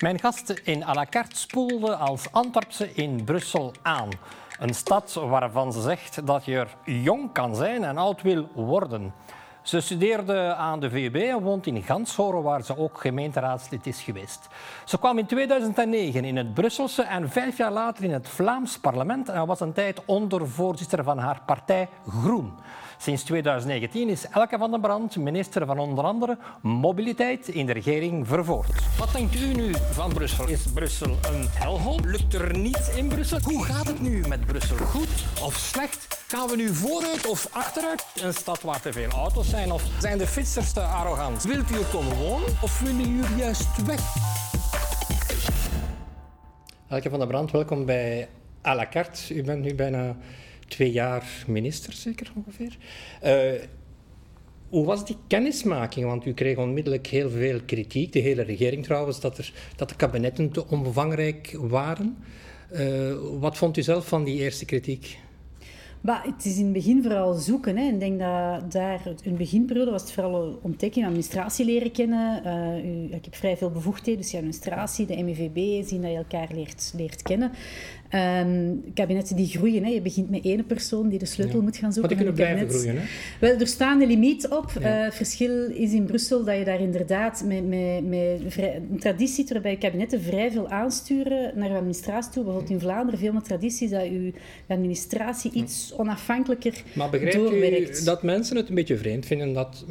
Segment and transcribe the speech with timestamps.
[0.00, 4.08] Mijn gast in à la carte spoelde als Antwerpse in Brussel aan.
[4.58, 9.12] Een stad waarvan ze zegt dat je er jong kan zijn en oud wil worden.
[9.62, 14.48] Ze studeerde aan de VUB en woont in Ganshoren, waar ze ook gemeenteraadslid is geweest.
[14.84, 19.28] Ze kwam in 2009 in het Brusselse en vijf jaar later in het Vlaams parlement
[19.28, 22.52] en was een tijd ondervoorzitter van haar partij Groen.
[23.00, 28.26] Sinds 2019 is Elke van den Brand minister van onder andere mobiliteit in de regering
[28.26, 28.70] Vervoort.
[28.98, 30.48] Wat denkt u nu van Brussel?
[30.48, 32.00] Is Brussel een helhol?
[32.04, 33.38] Lukt er niets in Brussel?
[33.42, 34.76] Hoe gaat het nu met Brussel?
[34.76, 36.24] Goed of slecht?
[36.28, 38.06] Gaan we nu vooruit of achteruit?
[38.22, 39.72] Een stad waar te veel auto's zijn?
[39.72, 41.42] Of zijn de fietsers te arrogant?
[41.42, 44.00] Wilt u er komen wonen of willen u juist weg?
[46.88, 48.28] Elke van den Brand, welkom bij
[48.66, 49.34] à la carte.
[49.34, 50.16] U bent nu bijna
[50.70, 52.76] twee jaar minister, zeker ongeveer.
[53.24, 53.62] Uh,
[54.68, 56.06] hoe was die kennismaking?
[56.06, 59.96] Want u kreeg onmiddellijk heel veel kritiek, de hele regering trouwens, dat, er, dat de
[59.96, 62.16] kabinetten te omvangrijk waren.
[62.72, 65.18] Uh, wat vond u zelf van die eerste kritiek?
[66.00, 67.76] Maar het is in het begin vooral zoeken.
[67.76, 67.88] Hè.
[67.88, 72.42] Ik denk dat daar, in beginperiode was het vooral ontdekken, administratie leren kennen.
[72.46, 76.16] Uh, u, ik heb vrij veel bevoegdheden, dus je administratie, de MEVB, zien dat je
[76.16, 77.50] elkaar leert, leert kennen.
[78.14, 79.84] Um, kabinetten die groeien.
[79.84, 79.90] Hè.
[79.90, 82.16] Je begint met één persoon die de sleutel moet gaan zoeken.
[82.16, 83.00] Maar die kunnen blijven groeien.
[83.00, 83.06] Hè?
[83.40, 84.72] Wel, er staan een limiet op.
[84.80, 84.98] Ja.
[84.98, 88.98] Uh, het verschil is in Brussel dat je daar inderdaad met, met, met vrij, een
[88.98, 92.44] traditie waarbij kabinetten vrij veel aansturen naar de administratie toe.
[92.44, 94.32] Bijvoorbeeld in Vlaanderen veel meer tradities dat je
[94.66, 99.84] administratie iets onafhankelijker maar begrijpt u dat mensen het een beetje vreemd vinden dat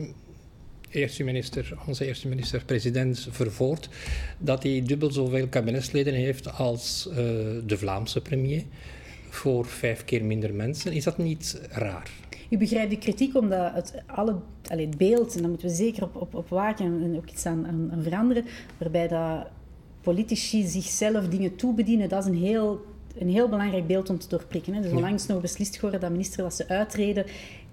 [0.91, 3.89] eerste minister, onze eerste minister-president Vervoort,
[4.37, 7.15] dat hij dubbel zoveel kabinetsleden heeft als uh,
[7.65, 8.63] de Vlaamse premier
[9.29, 10.91] voor vijf keer minder mensen.
[10.91, 12.09] Is dat niet raar?
[12.49, 14.35] U begrijpt de kritiek omdat het, alle,
[14.67, 17.45] allee, het beeld, en daar moeten we zeker op, op, op waken en ook iets
[17.45, 18.45] aan, aan, aan veranderen,
[18.77, 19.47] waarbij dat
[20.01, 22.85] politici zichzelf dingen toebedienen, dat is een heel
[23.19, 24.73] een heel belangrijk beeld om te doorprikken.
[24.73, 24.81] Hè.
[24.81, 27.25] Dus onlangs nog beslist geworden dat minister dat ze uitreden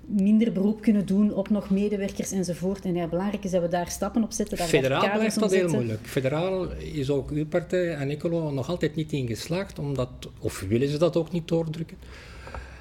[0.07, 2.85] minder beroep kunnen doen op nog medewerkers enzovoort.
[2.85, 4.59] En ja, belangrijk is dat we daar stappen op zetten.
[4.59, 6.07] Daar Federaal blijft dat heel moeilijk.
[6.07, 10.09] Federaal is ook uw partij en Nicolo nog altijd niet ingeslaagd, omdat,
[10.41, 11.97] of willen ze dat ook niet doordrukken.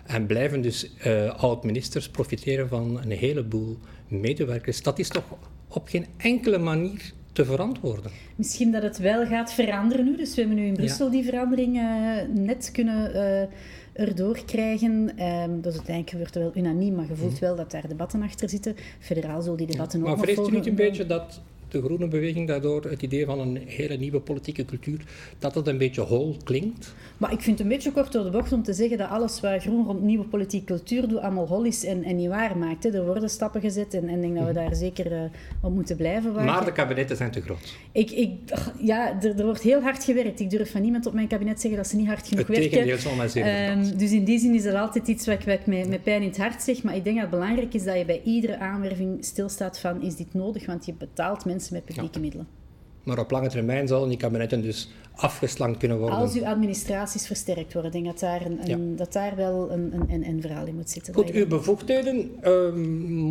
[0.06, 3.78] En blijven dus uh, oud-ministers profiteren van een heleboel
[4.08, 4.82] medewerkers.
[4.82, 5.24] Dat is toch
[5.68, 8.12] op geen enkele manier te verantwoorden.
[8.36, 10.18] Misschien dat het wel gaat veranderen nu.
[10.18, 13.16] Dus we hebben nu in Brussel die verandering uh, net kunnen...
[13.16, 13.48] Uh,
[13.96, 14.92] erdoor krijgen.
[14.92, 17.44] Um, dus uiteindelijk gebeurt er wel unaniem, maar je voelt mhm.
[17.44, 18.76] wel dat daar debatten achter zitten.
[19.00, 20.06] Federaal zal die debatten ja.
[20.06, 20.16] ook.
[20.16, 21.42] Maar vreest u niet een beetje dat
[21.76, 25.00] de groene beweging daardoor het idee van een hele nieuwe politieke cultuur,
[25.40, 26.94] dat dat een beetje hol klinkt?
[27.18, 29.40] Maar ik vind het een beetje kort door de bocht om te zeggen dat alles
[29.40, 32.84] wat groen rond nieuwe politieke cultuur doet, allemaal hol is en, en niet waar maakt.
[32.84, 32.90] Hè.
[32.90, 34.64] Er worden stappen gezet en, ik denk dat we mhm.
[34.64, 35.22] daar zeker uh,
[35.62, 36.34] op moeten blijven.
[36.34, 37.76] Maar de kabinetten zijn te groot.
[37.92, 38.32] Ik, ik,
[38.80, 40.40] ja, er, er, wordt heel hard gewerkt.
[40.40, 42.90] Ik durf van niemand op mijn kabinet zeggen dat ze niet hard genoeg het werken.
[42.90, 45.60] Het zal zeer um, Dus in die zin is dat altijd iets wat ik, wat
[45.60, 46.84] ik met, met pijn in het hart zeg.
[46.84, 50.16] Maar ik denk dat het belangrijk is dat je bij iedere aanwerving stilstaat van is
[50.16, 52.48] dit nodig, want je betaalt mensen met publieke middelen.
[53.04, 56.18] Maar op lange termijn zullen die kabinetten dus afgeslankt kunnen worden.
[56.18, 60.28] Als uw administraties versterkt worden, denk dat daar, een, een, dat daar wel een, een,
[60.28, 61.14] een, verhaal in moet zitten.
[61.14, 62.74] Goed, uw bevoegdheden, uh,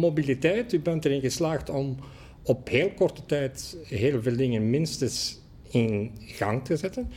[0.01, 1.97] mobiliteit, u bent erin geslaagd om
[2.43, 5.41] op heel korte tijd heel veel dingen minstens
[5.71, 7.11] in gang te zetten.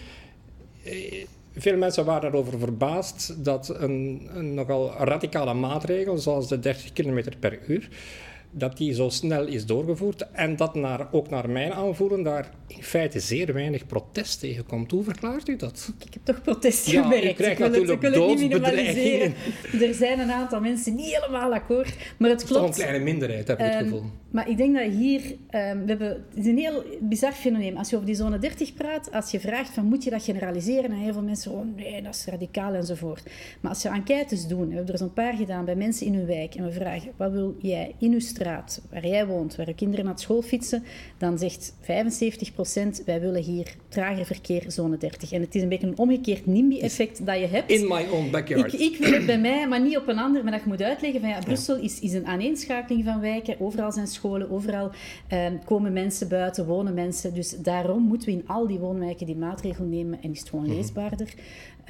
[0.83, 6.93] Eh, veel mensen waren erover verbaasd dat een, een nogal radicale maatregel, zoals de 30
[6.93, 7.89] km per uur,
[8.51, 12.83] dat die zo snel is doorgevoerd en dat naar, ook naar mijn aanvoelen daar in
[12.83, 14.91] feite zeer weinig protest tegen komt.
[14.91, 15.93] Hoe verklaart u dat?
[16.05, 17.25] Ik heb toch protest ja, gemerkt.
[17.25, 19.33] U krijgt natuurlijk het, doodsbedreigingen.
[19.81, 22.61] Er zijn een aantal mensen niet helemaal akkoord, maar het klopt.
[22.61, 24.09] Het is een kleine minderheid, heb ik um, het ehm, gevoel.
[24.31, 25.21] Maar ik denk dat hier...
[25.21, 27.77] Um, we hebben, het is een heel bizar fenomeen.
[27.77, 30.89] Als je over die zone 30 praat, als je vraagt van moet je dat generaliseren,
[30.89, 33.23] dan heel veel mensen oh nee, dat is radicaal enzovoort.
[33.61, 36.25] Maar als je enquêtes doen, we hebben er zo'n paar gedaan bij mensen in hun
[36.25, 40.05] wijk, en we vragen wat wil jij in uw straat, waar jij woont, waar kinderen
[40.05, 40.83] naar school fietsen,
[41.17, 41.85] dan zegt 75%
[43.05, 45.31] wij willen hier trager verkeer, zone 30.
[45.31, 47.71] En het is een beetje een omgekeerd NIMBY-effect dat je hebt.
[47.71, 48.73] In my own backyard.
[48.73, 50.43] Ik, ik wil het bij mij, maar niet op een ander.
[50.43, 53.59] Maar dat je moet uitleggen van ja, Brussel is, is een aaneenschakeling van wijken.
[53.59, 54.91] Overal zijn scholen, overal
[55.27, 57.33] eh, komen mensen buiten, wonen mensen.
[57.33, 60.65] Dus daarom moeten we in al die woonwijken die maatregel nemen en is het gewoon
[60.65, 60.75] mhm.
[60.75, 61.33] leesbaarder.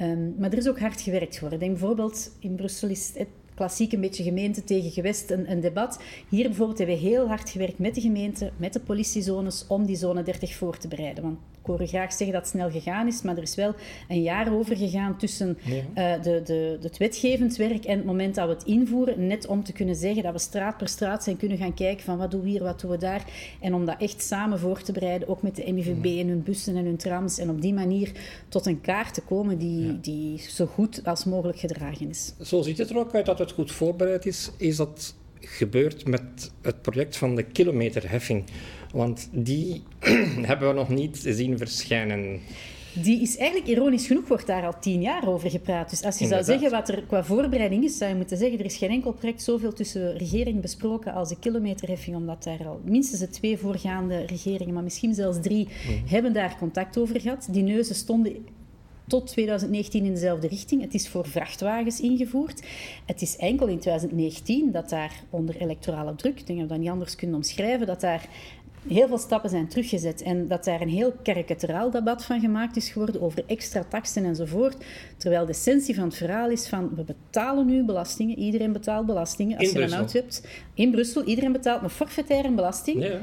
[0.00, 1.52] Um, maar er is ook hard gewerkt voor.
[1.52, 5.60] Ik denk bijvoorbeeld, in Brussel is het klassiek een beetje gemeente tegen gewest een, een,
[5.60, 6.00] debat.
[6.28, 9.96] Hier bijvoorbeeld hebben we heel hard gewerkt met de gemeente, met de politiezones, om die
[9.96, 11.22] zone 30 voor te bereiden.
[11.22, 11.38] Want
[11.76, 13.74] hoor graag zeggen dat het snel gegaan is, maar er is wel
[14.08, 18.48] een jaar over gegaan tussen uh, de, de, het wetgevend werk en het moment dat
[18.48, 21.58] we het invoeren, net om te kunnen zeggen dat we straat per straat zijn kunnen
[21.58, 23.24] gaan kijken van wat doen we hier, wat doen we daar,
[23.60, 26.76] en om dat echt samen voor te bereiden, ook met de MIVB en hun bussen
[26.76, 28.12] en hun trams, en op die manier
[28.48, 32.32] tot een kaart te komen die, die zo goed als mogelijk gedragen is.
[32.42, 34.50] Zo ziet het er ook uit dat het goed voorbereid is.
[34.56, 38.44] Is dat gebeurd met het project van de kilometerheffing?
[38.92, 39.82] Want die
[40.50, 42.40] hebben we nog niet zien verschijnen.
[43.02, 45.90] Die is eigenlijk, ironisch genoeg, wordt daar al tien jaar over gepraat.
[45.90, 48.64] Dus als je zou zeggen wat er qua voorbereiding is, zou je moeten zeggen, er
[48.64, 53.20] is geen enkel project zoveel tussen regering besproken als de kilometerheffing, omdat daar al minstens
[53.20, 56.06] de twee voorgaande regeringen, maar misschien zelfs drie, mhm.
[56.06, 57.48] hebben daar contact over gehad.
[57.50, 58.46] Die neuzen stonden
[59.08, 60.82] tot 2019 in dezelfde richting.
[60.82, 62.62] Het is voor vrachtwagens ingevoerd.
[63.06, 66.82] Het is enkel in 2019 dat daar onder electorale druk, ik denk dat we dat
[66.82, 68.28] niet anders kunnen omschrijven, dat daar
[68.88, 72.90] heel veel stappen zijn teruggezet en dat daar een heel karikaturaal debat van gemaakt is
[72.90, 74.76] geworden over extra taxen enzovoort.
[75.16, 79.58] Terwijl de essentie van het verhaal is van we betalen nu belastingen, iedereen betaalt belastingen.
[79.58, 83.02] Als je een auto hebt in Brussel, iedereen betaalt een forfaitaire belasting.
[83.04, 83.20] Ja.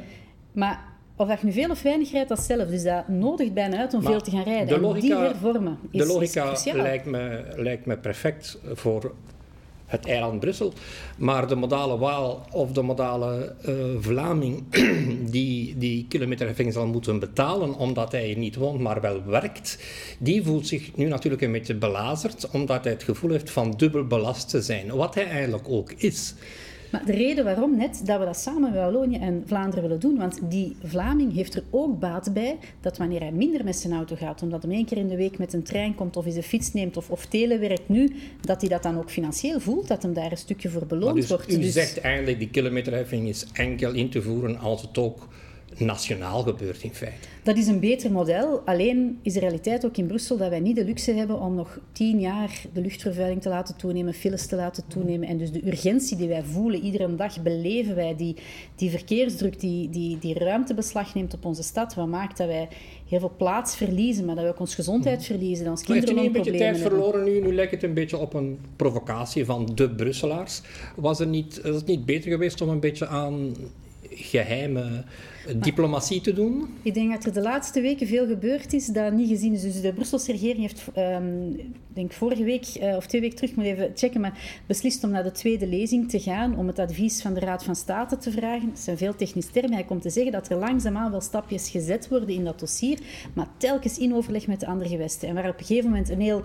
[0.52, 2.68] Maar of dat je nu veel of weinig rijdt, dat zelf.
[2.68, 4.68] Dus dat nodigt bijna uit om veel te gaan rijden.
[4.68, 9.14] De logica, en die hervormen is, De logica lijkt, me, lijkt me perfect voor
[9.86, 10.74] het eiland Brussel.
[11.18, 14.64] Maar de modale Waal of de modale uh, Vlaming
[15.36, 19.80] die die kilometerheffing zal moeten betalen omdat hij niet woont, maar wel werkt,
[20.20, 24.08] die voelt zich nu natuurlijk een beetje belazerd omdat hij het gevoel heeft van dubbel
[24.08, 24.96] belast te zijn.
[24.96, 26.34] Wat hij eigenlijk ook is.
[26.96, 30.18] Maar de reden waarom net dat we dat samen met Wallonië en Vlaanderen willen doen,
[30.18, 34.16] want die Vlaming heeft er ook baat bij dat wanneer hij minder met zijn auto
[34.16, 36.44] gaat, omdat hij één keer in de week met een trein komt of eens een
[36.44, 40.14] fiets neemt of, of telewerkt nu, dat hij dat dan ook financieel voelt, dat hem
[40.14, 41.52] daar een stukje voor beloond dus wordt.
[41.52, 41.74] U dus...
[41.74, 45.28] zegt eigenlijk die kilometerheffing is enkel in te voeren als het ook
[45.78, 47.28] nationaal gebeurt in feite.
[47.44, 48.62] Dat is een beter model.
[48.66, 51.80] Alleen is de realiteit ook in Brussel dat wij niet de luxe hebben om nog
[51.92, 55.28] tien jaar de luchtvervuiling te laten toenemen, files te laten toenemen.
[55.28, 58.36] En dus de urgentie die wij voelen, iedere dag beleven wij die,
[58.76, 61.94] die verkeersdruk, die, die, die ruimtebeslag neemt op onze stad.
[61.94, 62.68] Wat maakt dat wij
[63.08, 65.26] heel veel plaats verliezen, maar dat we ook onze gezondheid mhm.
[65.26, 65.70] verliezen.
[65.70, 67.42] Ons kinderen Heeft u een beetje tijd verloren nu?
[67.42, 70.62] Nu lijkt het een beetje op een provocatie van de Brusselaars.
[70.96, 73.56] Was, er niet, was het niet beter geweest om een beetje aan
[74.10, 75.04] geheime
[75.56, 76.68] diplomatie te doen?
[76.82, 79.62] Ik denk dat er de laatste weken veel gebeurd is dat niet gezien is.
[79.62, 83.66] Dus de Brusselse regering heeft, um, denk vorige week uh, of twee weken terug, moet
[83.66, 87.34] even checken, maar beslist om naar de tweede lezing te gaan, om het advies van
[87.34, 88.70] de Raad van State te vragen.
[88.70, 89.74] Dat zijn veel technische termen.
[89.74, 93.00] Hij komt te zeggen dat er langzaamaan wel stapjes gezet worden in dat dossier,
[93.34, 95.28] maar telkens in overleg met de andere gewesten.
[95.28, 96.44] En waar op een gegeven moment een heel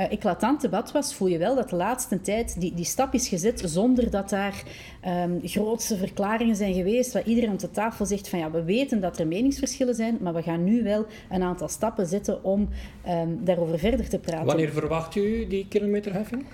[0.00, 3.28] uh, eclatant debat was, voel je wel dat de laatste tijd die, die stap is
[3.28, 4.62] gezet zonder dat daar
[5.06, 9.00] um, grootse verklaringen zijn geweest, waar iedereen op de tafel zegt van ja, we weten
[9.00, 12.68] dat er meningsverschillen zijn, maar we gaan nu wel een aantal stappen zetten om
[13.08, 14.46] um, daarover verder te praten.
[14.46, 16.44] Wanneer verwacht u die kilometerheffing?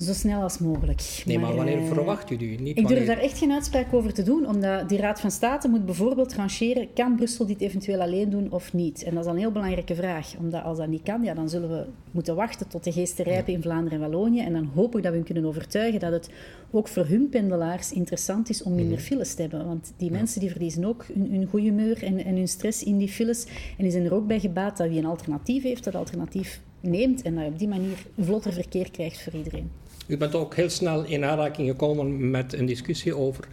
[0.00, 1.22] Zo snel als mogelijk.
[1.26, 2.60] Nee, maar, wanneer uh, verwacht u die?
[2.60, 5.68] Niet ik durf daar echt geen uitspraak over te doen, omdat die Raad van State
[5.68, 9.02] moet bijvoorbeeld rangeren, kan Brussel dit eventueel alleen doen of niet?
[9.02, 11.68] En dat is een heel belangrijke vraag, omdat als dat niet kan, ja, dan zullen
[11.68, 14.40] we moeten wachten tot de geesten rijpen in Vlaanderen en Wallonië.
[14.40, 16.30] En dan hoop ik dat we hun kunnen overtuigen dat het
[16.70, 19.06] ook voor hun pendelaars interessant is om minder mhm.
[19.06, 19.66] files te hebben.
[19.66, 22.98] Want die mensen die verliezen ook hun, hun goede humeur en, en hun stress in
[22.98, 23.44] die files.
[23.76, 27.22] En die zijn er ook bij gebaat dat wie een alternatief heeft, dat alternatief neemt
[27.22, 29.70] en dat je op die manier vlotter verkeer krijgt voor iedereen.
[30.06, 33.48] U bent ook heel snel in aanraking gekomen met een discussie over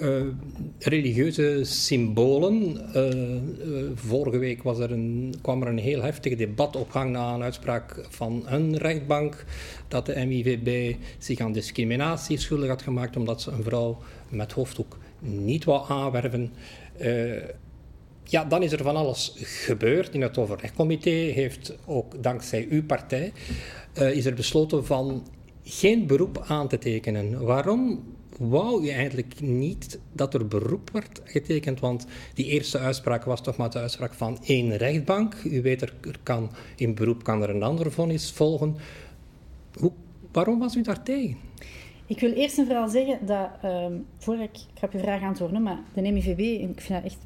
[0.00, 0.22] uh,
[0.78, 2.80] religieuze symbolen.
[2.96, 7.10] Uh, uh, vorige week was er een, kwam er een heel heftig debat op gang
[7.10, 9.44] na een uitspraak van een rechtbank
[9.88, 14.98] dat de MIVB zich aan discriminatie schuldig had gemaakt omdat ze een vrouw met hoofddoek
[15.18, 16.52] niet wou aanwerven.
[18.24, 20.14] ja, dan is er van alles gebeurd.
[20.14, 23.32] In het overlegcomité heeft ook dankzij uw partij
[23.92, 25.26] is er besloten van
[25.68, 27.44] geen beroep aan te tekenen.
[27.44, 28.02] Waarom
[28.38, 31.80] wou u eigenlijk niet dat er beroep werd getekend?
[31.80, 35.34] Want die eerste uitspraak was toch maar de uitspraak van één rechtbank.
[35.44, 38.76] U weet, er, kan, in beroep kan er een ander vonnis volgen.
[40.32, 41.36] Waarom was u daar tegen?
[42.06, 45.22] Ik wil eerst en vooral zeggen dat, um, voordat ik, ik ga op uw vraag
[45.22, 47.18] antwoorden, maar de MIVB, ik vind dat echt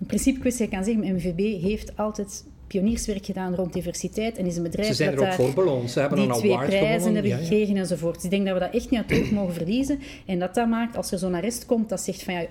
[0.00, 4.46] een principe kwestie, ik kan zeggen, de MIVB heeft altijd pionierswerk gedaan rond diversiteit en
[4.46, 5.90] is een bedrijf Ze zijn dat er ook voor beloond.
[5.90, 8.14] Ze hebben die een twee prijzen hebben gekregen enzovoort.
[8.14, 9.98] Dus ik denk dat we dat echt niet uit het oog mogen verliezen.
[10.26, 12.48] En dat dat maakt, als er zo'n arrest komt, dat zegt van ja, je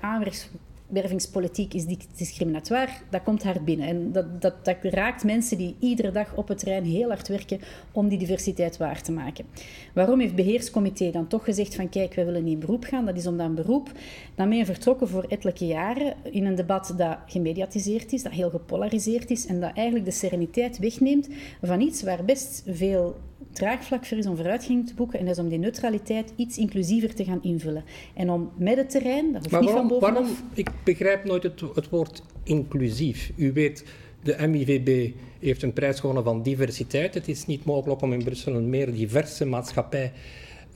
[0.88, 3.88] wervingspolitiek is discriminatoire, dat komt hard binnen.
[3.88, 7.60] En dat, dat, dat raakt mensen die iedere dag op het terrein heel hard werken
[7.92, 9.46] om die diversiteit waar te maken.
[9.94, 13.06] Waarom heeft het beheerscomité dan toch gezegd van kijk, wij willen niet in beroep gaan?
[13.06, 13.92] Dat is omdat een beroep
[14.36, 19.46] daarmee vertrokken voor ettelijke jaren in een debat dat gemediatiseerd is, dat heel gepolariseerd is
[19.46, 21.30] en dat eigenlijk de sereniteit wegneemt
[21.62, 23.16] van iets waar best veel
[23.52, 25.20] draagvlak voor is om vooruitgang te boeken.
[25.20, 27.84] En dat is om die neutraliteit iets inclusiever te gaan invullen.
[28.14, 30.24] En om met het terrein, dat hoeft maar niet waarom, van bovenaf...
[30.24, 33.32] Waarom, ik begrijp nooit het, woord inclusief.
[33.36, 33.86] U weet,
[34.24, 37.14] de MIVB heeft een prijs gewonnen van diversiteit.
[37.14, 40.12] Het is niet mogelijk om in Brussel een meer diverse maatschappij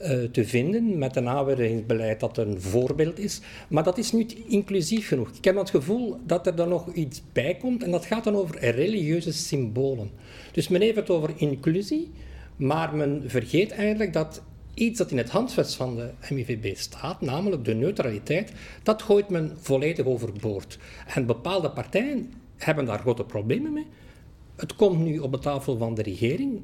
[0.02, 3.40] uh, te vinden met een aanwervingsbeleid dat een voorbeeld is.
[3.68, 5.30] Maar dat is niet inclusief genoeg.
[5.36, 8.36] Ik heb het gevoel dat er dan nog iets bij komt en dat gaat dan
[8.36, 10.10] over religieuze symbolen.
[10.52, 12.10] Dus men heeft het over inclusie,
[12.56, 14.42] maar men vergeet eigenlijk dat
[14.80, 19.56] iets dat in het handvest van de MIVB staat, namelijk de neutraliteit, dat gooit men
[19.60, 20.78] volledig overboord.
[21.14, 23.86] En bepaalde partijen hebben daar grote problemen mee.
[24.56, 26.60] Het komt nu op de tafel van de regering.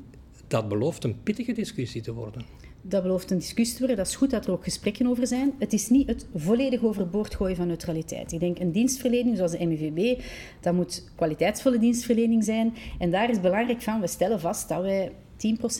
[0.46, 2.42] Dat belooft een pittige discussie te worden.
[2.82, 3.96] Dat belooft een discussie te worden.
[3.96, 5.52] Dat is goed dat er ook gesprekken over zijn.
[5.58, 8.32] Het is niet het volledig overboord gooien van neutraliteit.
[8.32, 10.22] Ik denk een dienstverlening zoals de MIVB,
[10.60, 12.74] dat moet kwaliteitsvolle dienstverlening zijn.
[12.98, 15.38] En daar is belangrijk van, we stellen vast dat wij 10%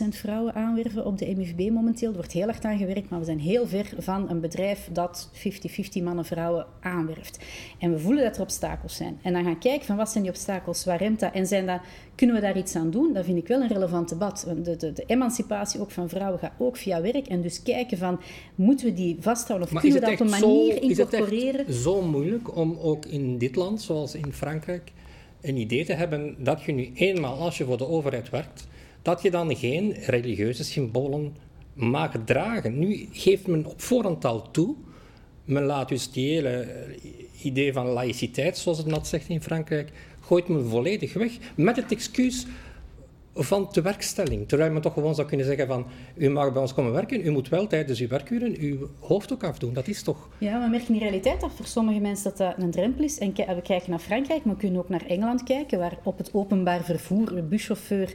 [0.09, 2.09] vrouwen aanwerven op de MFB momenteel.
[2.09, 5.29] Er wordt heel hard aan gewerkt, maar we zijn heel ver van een bedrijf dat
[5.33, 7.39] 50-50 mannen-vrouwen aanwerft.
[7.79, 9.19] En we voelen dat er obstakels zijn.
[9.21, 11.79] En dan gaan kijken van wat zijn die obstakels, waar remt dat en zijn dat,
[12.15, 13.13] kunnen we daar iets aan doen?
[13.13, 14.47] Dat vind ik wel een relevant debat.
[14.63, 17.27] De, de, de emancipatie ook van vrouwen gaat ook via werk.
[17.27, 18.19] En dus kijken van,
[18.55, 21.67] moeten we die vasthouden of maar kunnen we dat op een manier zo, incorporeren?
[21.67, 24.91] Is het zo moeilijk om ook in dit land, zoals in Frankrijk,
[25.41, 28.67] een idee te hebben dat je nu eenmaal, als je voor de overheid werkt,
[29.07, 31.35] dat je dan geen religieuze symbolen
[31.73, 32.79] mag dragen.
[32.79, 34.75] Nu geeft men op voorhand al toe,
[35.45, 36.67] men laat dus die hele
[37.41, 41.91] idee van laïciteit, zoals het net zegt in Frankrijk, gooit men volledig weg met het
[41.91, 42.45] excuus
[43.37, 44.47] van de werkstelling.
[44.47, 47.31] Terwijl men toch gewoon zou kunnen zeggen van, u mag bij ons komen werken, u
[47.31, 49.73] moet wel tijdens uw werkuren uw hoofddoek afdoen.
[49.73, 50.29] Dat is toch...
[50.37, 53.17] Ja, we merken in realiteit dat voor sommige mensen dat, dat een drempel is.
[53.17, 56.29] En we kijken naar Frankrijk, maar we kunnen ook naar Engeland kijken, waar op het
[56.33, 58.13] openbaar vervoer een buschauffeur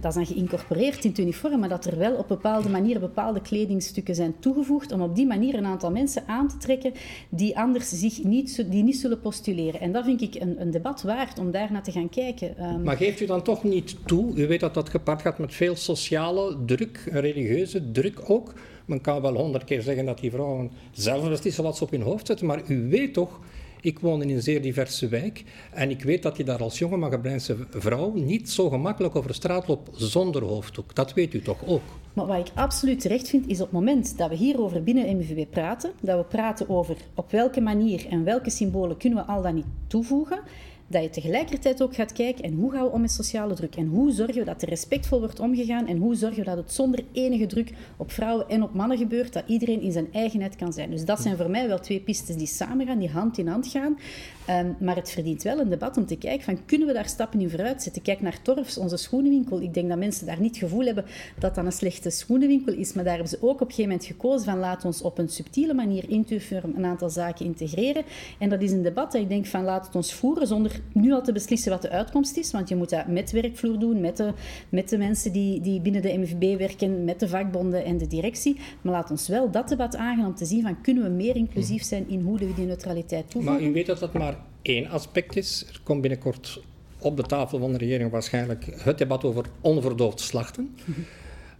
[0.00, 3.40] dat is dan geïncorporeerd in het uniform, maar dat er wel op bepaalde manieren bepaalde
[3.40, 6.92] kledingstukken zijn toegevoegd om op die manier een aantal mensen aan te trekken
[7.28, 9.80] die anders zich niet, die niet zullen postuleren.
[9.80, 12.64] En dat vind ik een, een debat waard om daar naar te gaan kijken.
[12.64, 15.54] Um, maar geeft u dan toch niet toe, u weet dat dat gepaard gaat met
[15.54, 18.52] veel sociale druk, religieuze druk ook.
[18.84, 22.02] Men kan wel honderd keer zeggen dat die vrouwen zelf beslissen wat ze op hun
[22.02, 23.40] hoofd zetten, maar u weet toch
[23.80, 26.96] ik woon in een zeer diverse wijk en ik weet dat je daar als jonge
[26.96, 30.94] Mageblijnse vrouw niet zo gemakkelijk over straat loopt zonder hoofddoek.
[30.94, 31.82] Dat weet u toch ook?
[32.12, 35.50] Maar wat ik absoluut terecht vind, is op het moment dat we hierover binnen MVB
[35.50, 39.54] praten, dat we praten over op welke manier en welke symbolen kunnen we al dan
[39.54, 40.40] niet toevoegen,
[40.90, 43.86] dat je tegelijkertijd ook gaat kijken en hoe gaan we om met sociale druk en
[43.86, 47.04] hoe zorgen we dat er respectvol wordt omgegaan en hoe zorgen we dat het zonder
[47.12, 50.90] enige druk op vrouwen en op mannen gebeurt, dat iedereen in zijn eigenheid kan zijn.
[50.90, 53.66] Dus dat zijn voor mij wel twee pistes die samen gaan, die hand in hand
[53.66, 53.98] gaan.
[54.58, 57.40] Um, maar het verdient wel een debat om te kijken van kunnen we daar stappen
[57.40, 58.02] in vooruit zetten.
[58.02, 59.60] Kijk naar Torfs, onze schoenenwinkel.
[59.60, 61.04] Ik denk dat mensen daar niet het gevoel hebben
[61.38, 64.04] dat dat een slechte schoenenwinkel is, maar daar hebben ze ook op een gegeven moment
[64.04, 68.02] gekozen van laat ons op een subtiele manier intuïtief een aantal zaken integreren.
[68.38, 71.12] En dat is een debat dat ik denk van laat het ons voeren zonder nu
[71.12, 74.16] al te beslissen wat de uitkomst is, want je moet dat met werkvloer doen, met
[74.16, 74.32] de,
[74.68, 78.56] met de mensen die, die binnen de MFB werken, met de vakbonden en de directie.
[78.82, 81.82] Maar laat ons wel dat debat aangaan om te zien van kunnen we meer inclusief
[81.82, 83.60] zijn in hoe we die neutraliteit toevoegen.
[83.60, 85.64] Maar u weet dat dat maar één aspect is.
[85.68, 86.62] Er komt binnenkort
[86.98, 90.76] op de tafel van de regering waarschijnlijk het debat over onverdoofd slachten.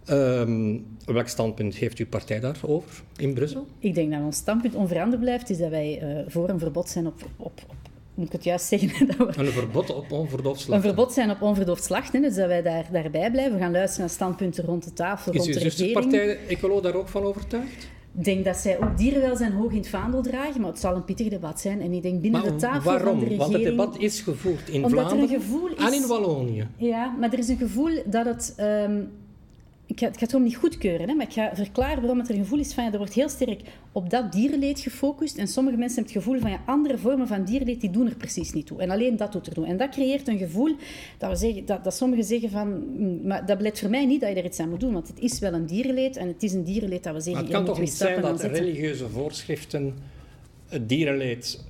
[0.09, 3.67] Um, welk standpunt heeft uw partij daarover in Brussel?
[3.79, 7.07] Ik denk dat ons standpunt onveranderd blijft, is dat wij uh, voor een verbod zijn
[7.07, 7.75] op, op, op
[8.13, 9.07] moet ik het juist zeggen?
[9.17, 9.41] Dat we...
[9.41, 10.89] Een verbod op onverdoofd slachten?
[10.89, 13.53] Een verbod zijn op onverdoofd slachten, dus dat wij daar, daarbij blijven.
[13.53, 15.89] We gaan luisteren naar standpunten rond de tafel, is rond de regering.
[15.89, 17.87] Is uw partij Ecolo daar ook van overtuigd?
[18.17, 21.05] Ik denk dat zij ook dierenwelzijn hoog in het vaandel dragen, maar het zal een
[21.05, 21.81] pittig debat zijn.
[21.81, 23.19] En ik denk binnen maar de tafel waarom?
[23.19, 23.51] van de regering...
[23.51, 25.85] Want het debat is gevoerd in Omdat Vlaanderen er een gevoel is...
[25.85, 26.67] en in Wallonië.
[26.77, 28.55] Ja, maar er is een gevoel dat het...
[28.59, 29.11] Um,
[29.91, 32.29] ik ga, ik ga het erom niet goedkeuren, hè, maar ik ga verklaren waarom het
[32.29, 35.37] er een gevoel is van ja, er wordt heel sterk op dat dierenleed gefocust.
[35.37, 38.15] En sommige mensen hebben het gevoel van ja, andere vormen van dierenleed die doen er
[38.15, 38.81] precies niet toe.
[38.81, 39.65] En alleen dat doet er toe.
[39.65, 40.75] En dat creëert een gevoel
[41.17, 44.21] dat, we zeggen, dat, dat sommigen zeggen van mm, maar dat blijkt voor mij niet
[44.21, 44.93] dat je er iets aan moet doen.
[44.93, 47.43] Want het is wel een dierenleed en het is een dierenleed dat we zeggen...
[47.43, 49.93] Maar het kan toch niet zijn dat religieuze voorschriften
[50.67, 51.63] het dierenleed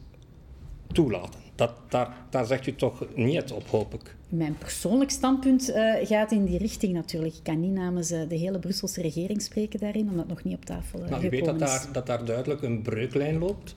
[0.92, 1.40] toelaten?
[1.56, 4.16] Dat, daar, daar zegt u toch niet op, hoop ik.
[4.32, 7.36] Mijn persoonlijk standpunt uh, gaat in die richting natuurlijk.
[7.36, 10.56] Ik kan niet namens uh, de hele Brusselse regering spreken daarin, omdat het nog niet
[10.56, 13.76] op tafel uh, nou, U weet dat daar, dat daar duidelijk een breuklijn loopt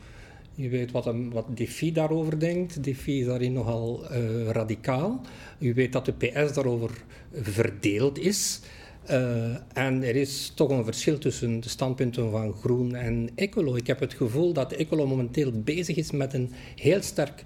[0.56, 2.84] U weet wat, een, wat Defi daarover denkt.
[2.84, 5.20] Defi is daarin nogal uh, radicaal.
[5.58, 6.90] U weet dat de PS daarover
[7.32, 8.60] verdeeld is.
[9.10, 13.76] Uh, en er is toch een verschil tussen de standpunten van Groen en Ecolo.
[13.76, 17.44] Ik heb het gevoel dat Ecolo momenteel bezig is met een heel sterk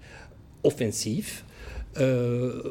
[0.61, 1.45] offensief.
[1.97, 2.65] Uh,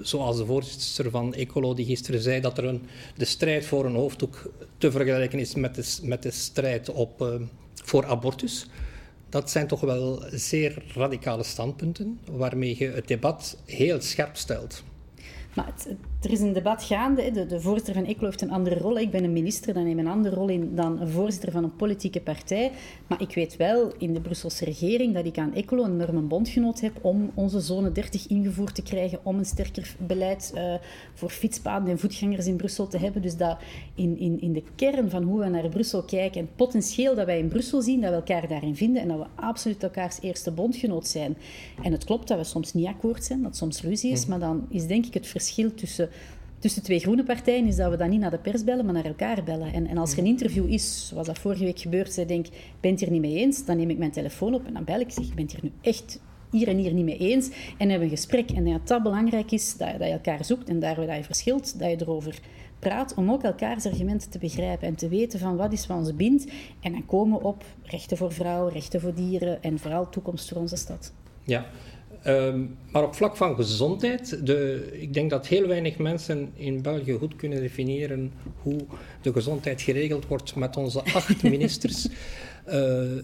[0.00, 2.82] zoals de voorzitter van Ecolo die gisteren zei, dat er een,
[3.16, 7.34] de strijd voor een hoofddoek te vergelijken is met de, met de strijd op, uh,
[7.74, 8.66] voor abortus.
[9.28, 14.82] Dat zijn toch wel zeer radicale standpunten waarmee je het debat heel scherp stelt.
[15.54, 17.30] Maar het, er is een debat gaande.
[17.30, 18.98] De, de, voorzitter van ECLO heeft een andere rol.
[18.98, 21.64] Ik ben een minister, dan neem ik een andere rol in dan een voorzitter van
[21.64, 22.72] een politieke partij.
[23.06, 26.80] Maar ik weet wel in de Brusselse regering dat ik aan ECLO een enorme bondgenoot
[26.80, 30.74] heb om onze zone 30 ingevoerd te krijgen, om een sterker beleid uh,
[31.14, 33.22] voor fietspaden en voetgangers in Brussel te hebben.
[33.22, 33.58] Dus dat
[33.94, 37.38] in, in, in de kern van hoe we naar Brussel kijken en potentieel dat wij
[37.38, 41.06] in Brussel zien, dat we elkaar daarin vinden en dat we absoluut elkaars eerste bondgenoot
[41.06, 41.36] zijn.
[41.82, 44.30] En het klopt dat we soms niet akkoord zijn, dat soms ruzie is, hm.
[44.30, 46.09] maar dan is denk ik het verschil tussen
[46.58, 49.04] tussen twee groene partijen is dat we dan niet naar de pers bellen, maar naar
[49.04, 49.72] elkaar bellen.
[49.72, 52.46] En, en als er een interview is, zoals dat vorige week gebeurd, zij denk,
[52.80, 55.00] ben het hier niet mee eens, dan neem ik mijn telefoon op en dan bel
[55.00, 58.08] ik, zeg, ben het hier nu echt hier en hier niet mee eens en hebben
[58.08, 58.50] een gesprek.
[58.50, 61.78] En dat dat belangrijk is, dat, dat je elkaar zoekt en daar waar je verschilt,
[61.78, 62.40] dat je erover
[62.78, 66.16] praat, om ook elkaars argumenten te begrijpen en te weten van wat is wat ons
[66.16, 66.46] bindt.
[66.80, 70.58] En dan komen we op rechten voor vrouwen, rechten voor dieren en vooral toekomst voor
[70.58, 71.12] onze stad.
[71.44, 71.66] Ja,
[72.26, 77.12] Um, maar op vlak van gezondheid, de, ik denk dat heel weinig mensen in België
[77.12, 78.80] goed kunnen definiëren hoe
[79.22, 82.08] de gezondheid geregeld wordt met onze acht ministers.
[82.68, 83.16] Uh,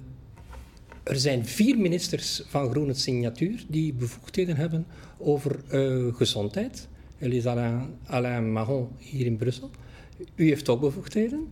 [1.02, 4.86] er zijn vier ministers van groene signatuur die bevoegdheden hebben
[5.18, 6.88] over uh, gezondheid.
[7.18, 9.70] Elisa Alain, Alain Mahon hier in Brussel.
[10.34, 11.48] U heeft ook bevoegdheden.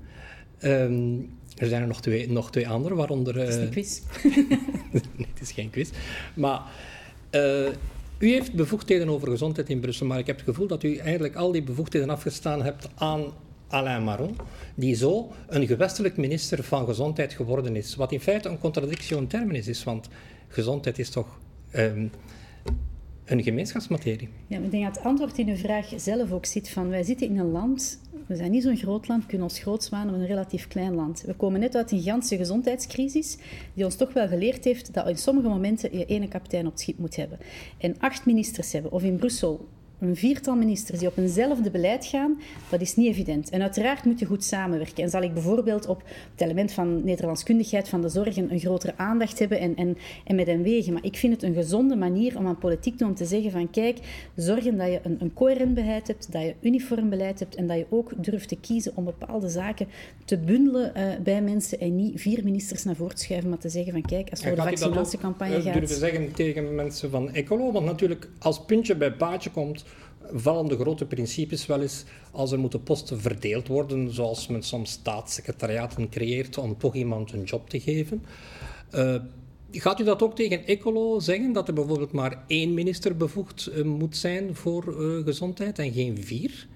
[0.62, 3.36] Um, er zijn er nog twee, nog twee andere, waaronder...
[3.36, 4.00] Uh, het is een quiz.
[5.16, 5.90] nee, het is geen quiz.
[6.34, 6.62] Maar
[7.34, 7.68] uh,
[8.18, 11.34] u heeft bevoegdheden over gezondheid in Brussel, maar ik heb het gevoel dat u eigenlijk
[11.34, 13.24] al die bevoegdheden afgestaan hebt aan
[13.68, 14.36] Alain Maron,
[14.74, 17.94] die zo een gewestelijk minister van Gezondheid geworden is.
[17.94, 20.08] Wat in feite een contradictie in terminis is, want
[20.48, 21.38] gezondheid is toch
[21.74, 22.10] um,
[23.24, 24.28] een gemeenschapsmaterie.
[24.46, 27.26] Ja, ik denk dat het antwoord in uw vraag zelf ook zit van wij zitten
[27.26, 30.68] in een land we zijn niet zo'n groot land, kunnen ons groot zwanen, een relatief
[30.68, 31.22] klein land.
[31.26, 33.38] We komen net uit een gigantische gezondheidscrisis,
[33.74, 36.80] die ons toch wel geleerd heeft dat in sommige momenten je ene kapitein op het
[36.80, 37.38] schip moet hebben.
[37.78, 39.68] En acht ministers hebben, of in Brussel
[40.04, 43.50] een viertal ministers die op eenzelfde beleid gaan, dat is niet evident.
[43.50, 45.05] En uiteraard moet je goed samenwerken.
[45.05, 46.02] En zal ik bijvoorbeeld op
[46.33, 50.46] het element van Nederlandskundigheid van de zorgen een grotere aandacht hebben en, en, en met
[50.46, 50.92] hen wegen.
[50.92, 53.70] Maar ik vind het een gezonde manier om aan politiek te, om te zeggen van
[53.70, 53.98] kijk,
[54.37, 57.76] zorgen dat je een, een coherent beleid hebt, dat je uniform beleid hebt en dat
[57.76, 59.87] je ook durft te kiezen om bepaalde zaken
[60.24, 63.68] te bundelen uh, bij mensen en niet vier ministers naar voren te schuiven, maar te
[63.68, 65.74] zeggen van kijk, als voor de vaccinatiecampagne gaat...
[65.74, 67.72] durven zeggen tegen mensen van Ecolo?
[67.72, 69.85] Want natuurlijk, als puntje bij paadje komt
[70.32, 74.90] vallen de grote principes wel eens als er moeten posten verdeeld worden, zoals men soms
[74.90, 78.22] staatssecretariaten creëert om toch iemand een job te geven.
[78.94, 79.16] Uh,
[79.70, 83.84] gaat u dat ook tegen Ecolo zeggen, dat er bijvoorbeeld maar één minister bevoegd uh,
[83.84, 86.66] moet zijn voor uh, gezondheid en geen vier?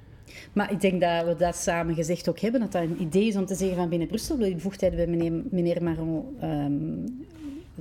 [0.52, 3.37] Maar ik denk dat we dat samen gezegd ook hebben, dat dat een idee is
[3.37, 7.26] om te zeggen van binnen Brussel, de bevoegdheid bij meneer, meneer Maron um,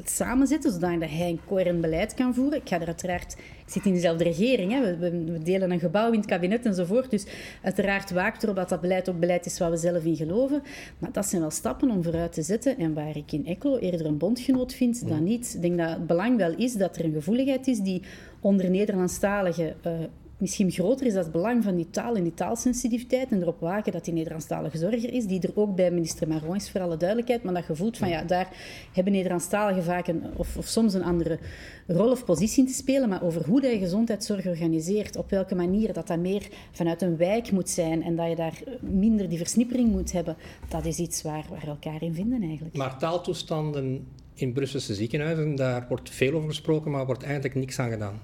[0.04, 2.60] samen zitten, zodat hij een coherent beleid kan voeren.
[2.60, 4.98] Ik ga er uiteraard, ik zit in dezelfde regering, hè.
[4.98, 7.26] We, we, delen een gebouw in het kabinet enzovoort, dus
[7.64, 10.64] uiteraard waakt erop dat dat beleid ook beleid is waar we zelf in geloven.
[11.00, 14.06] Maar dat zijn wel stappen om vooruit te zetten en waar ik in ECLO eerder
[14.06, 15.54] een bondgenoot vind dan niet.
[15.56, 18.02] Ik denk dat het belang wel is dat er een gevoeligheid is die
[18.40, 19.94] onder Nederlandstaligen uh,
[20.38, 23.92] misschien groter is dat het belang van die taal en die taalsensitiviteit en erop waken
[23.92, 27.44] dat die Nederlandstalige zorger is, die er ook bij minister Maron is, voor alle duidelijkheid,
[27.44, 28.50] maar dat je voelt van ja, daar
[28.94, 31.40] hebben Nederlandstaligen vaak een, of, of soms een andere
[31.88, 35.94] rol of positie in te spelen, maar over hoe je gezondheidszorg organiseert, op welke manier
[35.94, 39.92] dat dat meer vanuit een wijk moet zijn en dat je daar minder die versnippering
[39.92, 40.36] moet hebben,
[40.68, 42.76] dat is iets waar, waar we elkaar in vinden eigenlijk.
[42.76, 47.90] Maar taaltoestanden in Brusselse ziekenhuizen, daar wordt veel over gesproken, maar wordt eigenlijk niks aan
[47.90, 48.20] gedaan.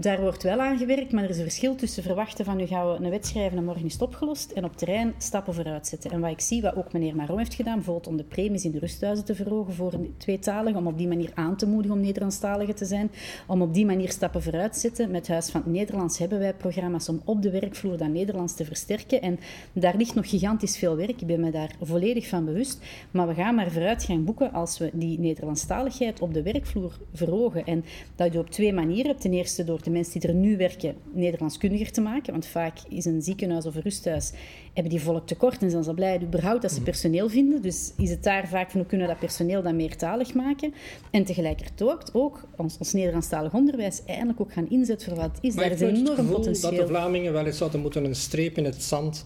[0.00, 2.90] Daar wordt wel aan gewerkt, maar er is een verschil tussen verwachten van nu gaan
[2.90, 6.10] we een wet schrijven en morgen is het opgelost en op terrein stappen vooruit zetten.
[6.10, 8.70] En wat ik zie, wat ook meneer Maron heeft gedaan, bijvoorbeeld om de premies in
[8.70, 12.74] de rusthuizen te verhogen voor tweetaligen, om op die manier aan te moedigen om Nederlandstaligen
[12.74, 13.10] te zijn,
[13.46, 15.10] om op die manier stappen vooruit te zetten.
[15.10, 18.64] Met Huis van het Nederlands hebben wij programma's om op de werkvloer dat Nederlands te
[18.64, 19.22] versterken.
[19.22, 19.38] En
[19.72, 22.84] daar ligt nog gigantisch veel werk, ik ben me daar volledig van bewust.
[23.10, 27.66] Maar we gaan maar vooruitgang boeken als we die Nederlandstaligheid op de werkvloer verhogen.
[27.66, 27.84] En
[28.16, 29.16] dat je op twee manieren.
[29.16, 32.32] Ten eerste door de mensen die er nu werken Nederlandskundiger te maken.
[32.32, 34.32] Want vaak is een ziekenhuis of een rusthuis,
[34.72, 36.84] hebben die volk tekort en zijn ze blij überhaupt dat ze mhm.
[36.84, 37.62] personeel vinden.
[37.62, 40.74] Dus is het daar vaak van hoe kunnen we dat personeel dan meertalig maken.
[41.10, 45.54] En tegelijkertijd ook ons, ons Nederlandstalig onderwijs eigenlijk ook gaan inzetten voor wat het is.
[45.54, 46.70] Maar Daar is enorm potentieel.
[46.70, 49.24] dat de Vlamingen wel eens zouden moeten een streep in het zand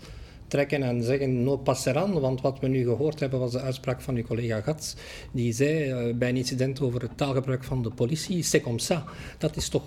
[0.52, 2.20] trekken en zeggen no passeran.
[2.20, 4.96] Want wat we nu gehoord hebben was de uitspraak van uw collega Gats.
[5.32, 9.04] Die zei uh, bij een incident over het taalgebruik van de politie, c'est comme ça.
[9.38, 9.82] Dat is toch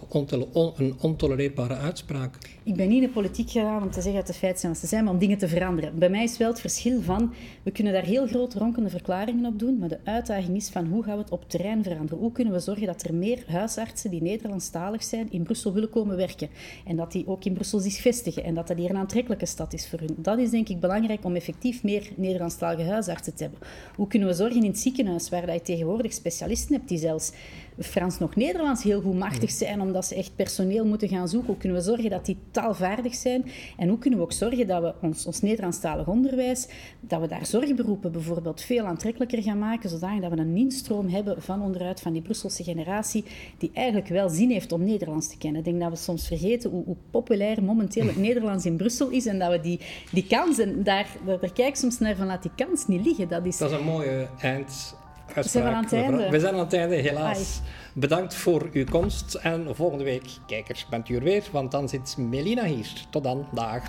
[0.78, 2.38] een ontolereerbare uitspraak.
[2.63, 4.82] Ik ben niet in de politiek gegaan om te zeggen dat de feiten zijn wat
[4.82, 5.99] ze zijn, maar om dingen te veranderen.
[5.99, 9.60] Bij mij is wel het verschil van, we kunnen daar heel grote ronkende verklaringen op
[9.60, 12.19] doen, maar de uitdaging is van hoe gaan we het op terrein veranderen?
[12.19, 16.17] Hoe kunnen we zorgen dat er meer huisartsen die Nederlandstalig zijn in Brussel willen komen
[16.17, 16.49] werken?
[16.86, 19.73] En dat die ook in Brussel zich vestigen en dat dat hier een aantrekkelijke stad
[19.73, 20.15] is voor hun.
[20.17, 23.60] Dat is denk ik belangrijk om effectief meer Nederlandstalige huisartsen te hebben.
[23.96, 27.32] Hoe kunnen we zorgen in het ziekenhuis, waar je tegenwoordig specialisten hebt die zelfs
[27.80, 31.50] Frans nog Nederlands heel goed machtig zijn, omdat ze echt personeel moeten gaan zoeken.
[31.50, 33.46] Hoe kunnen we zorgen dat die taalvaardig zijn?
[33.78, 36.68] En hoe kunnen we ook zorgen dat we ons, ons Nederlandstalig onderwijs,
[37.00, 41.62] dat we daar zorgberoepen bijvoorbeeld veel aantrekkelijker gaan maken, zodat we een instroom hebben van
[41.62, 43.24] onderuit, van die Brusselse generatie,
[43.58, 45.60] die eigenlijk wel zin heeft om Nederlands te kennen.
[45.60, 49.26] Ik denk dat we soms vergeten hoe, hoe populair momenteel het Nederlands in Brussel is
[49.26, 49.80] en dat we die,
[50.12, 53.06] die kans, en daar, daar, daar kijk ik soms naar van laat die kans niet
[53.06, 53.28] liggen.
[53.28, 54.96] Dat is, dat is een mooie eind
[55.34, 56.30] we zijn aan het einde.
[56.30, 57.62] We zijn aan het einde, helaas.
[57.94, 59.34] Bedankt voor uw komst.
[59.34, 62.94] En volgende week, kijkers, bent u er weer, want dan zit Melina hier.
[63.10, 63.82] Tot dan, dag.